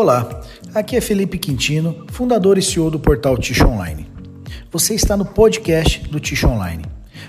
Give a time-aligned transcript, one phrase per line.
[0.00, 0.42] Olá,
[0.74, 4.06] aqui é Felipe Quintino, fundador e CEO do portal Ticho Online.
[4.72, 6.86] Você está no podcast do Ticho Online.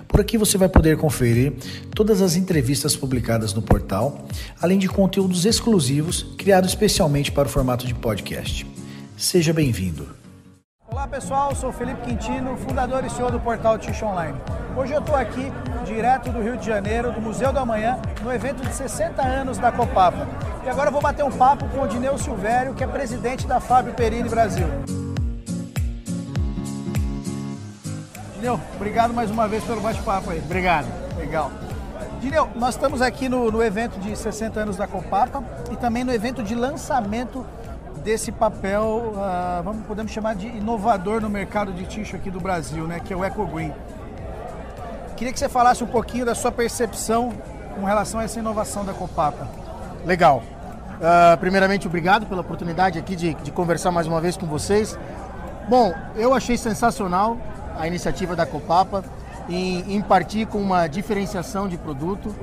[0.07, 1.51] Por aqui você vai poder conferir
[1.93, 4.25] todas as entrevistas publicadas no portal,
[4.61, 8.65] além de conteúdos exclusivos criados especialmente para o formato de podcast.
[9.17, 10.20] Seja bem-vindo.
[11.01, 14.37] Olá pessoal, sou Felipe Quintino, fundador e CEO do portal Ticho Online.
[14.77, 15.51] Hoje eu estou aqui,
[15.83, 19.71] direto do Rio de Janeiro, do Museu do Amanhã, no evento de 60 anos da
[19.71, 20.27] Copapa.
[20.63, 23.59] E agora eu vou bater um papo com o Dineu Silvério, que é presidente da
[23.59, 24.67] Fábio Perini Brasil.
[28.35, 30.37] Dineu, obrigado mais uma vez pelo bate-papo aí.
[30.37, 30.85] Obrigado.
[31.17, 31.49] Legal.
[32.19, 36.13] Dineu, nós estamos aqui no, no evento de 60 anos da Copapa e também no
[36.13, 37.43] evento de lançamento
[38.03, 42.85] desse papel, uh, vamos podemos chamar de inovador no mercado de tixo aqui do Brasil,
[42.87, 43.73] né, que é o Eco Green.
[45.15, 47.31] Queria que você falasse um pouquinho da sua percepção
[47.75, 49.47] com relação a essa inovação da Copapa.
[50.05, 50.41] Legal.
[50.97, 54.97] Uh, primeiramente, obrigado pela oportunidade aqui de, de, conversar mais uma vez com vocês.
[55.69, 57.37] Bom, eu achei sensacional
[57.77, 59.03] a iniciativa da Copapa
[59.47, 62.35] em, em partir com uma diferenciação de produto.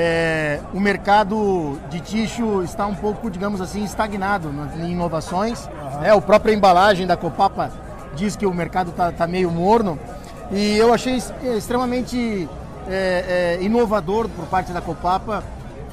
[0.00, 5.66] É, o mercado de tixo está um pouco, digamos assim, estagnado em inovações.
[5.66, 6.04] Uhum.
[6.04, 7.72] É, a própria embalagem da Copapa
[8.14, 9.98] diz que o mercado está tá meio morno.
[10.52, 11.20] E eu achei
[11.56, 12.48] extremamente
[12.88, 15.42] é, é, inovador por parte da Copapa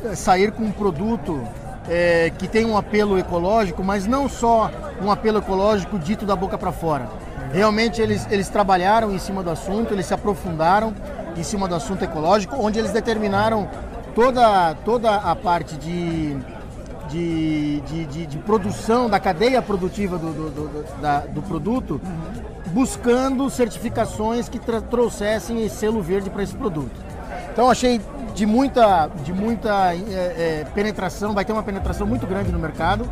[0.04, 1.42] é, sair com um produto
[1.90, 4.70] é, que tem um apelo ecológico, mas não só
[5.02, 7.10] um apelo ecológico dito da boca para fora.
[7.52, 10.94] Realmente eles, eles trabalharam em cima do assunto, eles se aprofundaram
[11.36, 13.68] em cima do assunto ecológico, onde eles determinaram
[14.16, 16.36] toda, toda a parte de,
[17.10, 22.02] de, de, de, de produção, da cadeia produtiva do, do, do, da, do produto,
[22.68, 26.96] buscando certificações que trouxessem esse selo verde para esse produto.
[27.52, 28.02] Então achei
[28.34, 33.08] de muita, de muita é, é, penetração, vai ter uma penetração muito grande no mercado.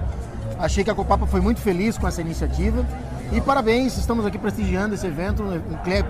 [0.59, 2.85] Achei que a Copapa foi muito feliz com essa iniciativa.
[3.31, 5.43] E parabéns, estamos aqui prestigiando esse evento.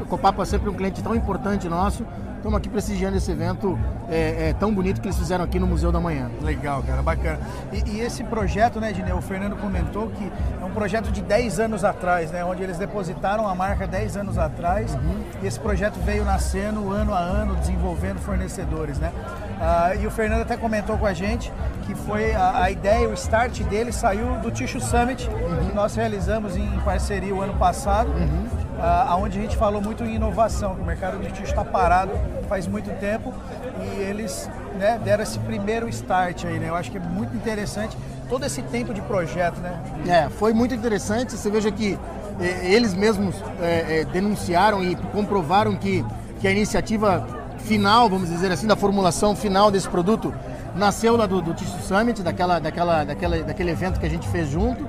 [0.02, 2.06] O Copapa é sempre um cliente tão importante nosso.
[2.44, 5.94] Estamos aqui prestigiando esse evento é, é, tão bonito que eles fizeram aqui no Museu
[5.94, 6.30] da Manhã.
[6.42, 7.40] Legal, cara, bacana.
[7.72, 10.30] E, e esse projeto, né, Dineu, o Fernando comentou que
[10.62, 14.38] é um projeto de 10 anos atrás, né, onde eles depositaram a marca 10 anos
[14.38, 15.24] atrás uhum.
[15.42, 19.14] e esse projeto veio nascendo ano a ano, desenvolvendo fornecedores, né?
[19.62, 21.50] Ah, e o Fernando até comentou com a gente
[21.84, 25.70] que foi a, a ideia, o start dele saiu do Ticho Summit, uhum.
[25.70, 28.10] que nós realizamos em parceria o ano passado.
[28.10, 31.64] Uhum uh, onde a gente falou muito em inovação, que o mercado de tixo está
[31.64, 32.12] parado
[32.48, 33.34] faz muito tempo
[33.82, 36.70] e eles né, deram esse primeiro start aí, né?
[36.70, 37.98] Eu acho que é muito interessante
[38.30, 39.80] todo esse tempo de projeto, né?
[40.08, 41.34] É, foi muito interessante.
[41.34, 41.98] Você veja que
[42.40, 46.04] eh, eles mesmos eh, eh, denunciaram e comprovaram que,
[46.40, 47.26] que a iniciativa
[47.60, 50.34] final, vamos dizer assim, da formulação final desse produto
[50.76, 54.50] nasceu lá do, do Tissue Summit, daquela, daquela, daquela, daquele evento que a gente fez
[54.50, 54.86] junto.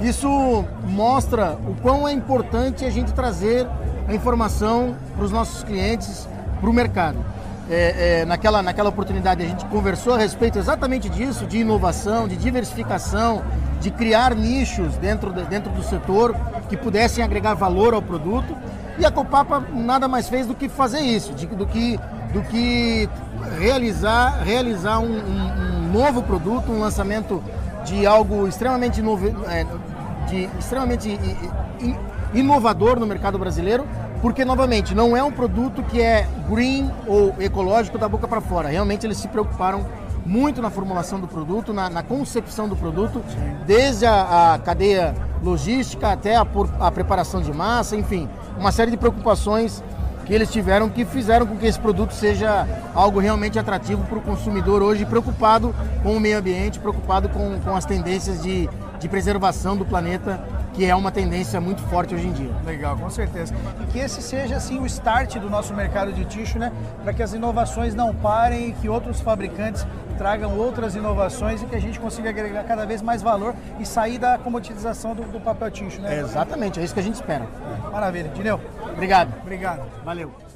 [0.00, 3.66] Isso mostra o quão é importante a gente trazer
[4.06, 6.28] a informação para os nossos clientes,
[6.60, 7.18] para o mercado.
[7.70, 12.34] É, é, naquela, naquela oportunidade a gente conversou a respeito exatamente disso, de inovação, de
[12.34, 13.42] diversificação,
[13.78, 16.34] de criar nichos dentro, de, dentro do setor
[16.68, 18.56] que pudessem agregar valor ao produto.
[18.98, 21.98] E a Copapa nada mais fez do que fazer isso, de, do que
[22.32, 23.08] do que
[23.58, 27.42] realizar, realizar um, um, um novo produto, um lançamento
[27.84, 29.66] de algo extremamente, novo, é,
[30.28, 31.18] de, extremamente
[32.34, 33.86] inovador no mercado brasileiro,
[34.20, 38.68] porque novamente não é um produto que é green ou ecológico da boca para fora.
[38.68, 39.86] Realmente eles se preocuparam
[40.26, 43.24] muito na formulação do produto, na, na concepção do produto,
[43.66, 46.46] desde a, a cadeia logística até a,
[46.80, 48.28] a preparação de massa, enfim,
[48.58, 49.82] uma série de preocupações
[50.26, 54.20] que eles tiveram que fizeram com que esse produto seja algo realmente atrativo para o
[54.20, 58.68] consumidor hoje, preocupado com o meio ambiente, preocupado com, com as tendências de,
[59.00, 60.38] de preservação do planeta
[60.78, 62.52] que é uma tendência muito forte hoje em dia.
[62.64, 63.52] Legal, com certeza.
[63.82, 66.70] E que esse seja assim o start do nosso mercado de tixo, né?
[67.02, 69.84] Para que as inovações não parem e que outros fabricantes
[70.18, 74.18] tragam outras inovações e que a gente consiga agregar cada vez mais valor e sair
[74.18, 76.16] da comoditização do, do papel tixo, né?
[76.16, 77.46] É exatamente, é isso que a gente espera.
[77.90, 78.28] Maravilha.
[78.30, 78.60] Dineu.
[78.92, 79.32] Obrigado.
[79.40, 79.82] Obrigado.
[80.04, 80.47] Valeu.